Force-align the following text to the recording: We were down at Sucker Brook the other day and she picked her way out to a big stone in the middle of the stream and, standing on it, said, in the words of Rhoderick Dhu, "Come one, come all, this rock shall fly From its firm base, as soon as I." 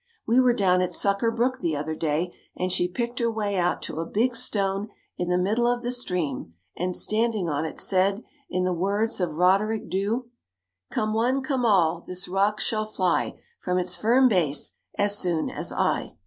We 0.25 0.39
were 0.39 0.53
down 0.55 0.81
at 0.81 0.93
Sucker 0.95 1.29
Brook 1.29 1.59
the 1.59 1.75
other 1.75 1.93
day 1.93 2.33
and 2.57 2.71
she 2.71 2.87
picked 2.87 3.19
her 3.19 3.29
way 3.29 3.55
out 3.55 3.83
to 3.83 3.99
a 3.99 4.05
big 4.07 4.35
stone 4.35 4.89
in 5.15 5.29
the 5.29 5.37
middle 5.37 5.67
of 5.67 5.83
the 5.83 5.91
stream 5.91 6.55
and, 6.75 6.95
standing 6.95 7.47
on 7.47 7.65
it, 7.65 7.77
said, 7.79 8.23
in 8.49 8.63
the 8.63 8.73
words 8.73 9.21
of 9.21 9.35
Rhoderick 9.35 9.91
Dhu, 9.91 10.25
"Come 10.89 11.13
one, 11.13 11.43
come 11.43 11.65
all, 11.67 12.01
this 12.01 12.27
rock 12.27 12.59
shall 12.59 12.85
fly 12.87 13.37
From 13.59 13.77
its 13.77 13.95
firm 13.95 14.27
base, 14.27 14.71
as 14.97 15.15
soon 15.19 15.51
as 15.51 15.71
I." 15.71 16.15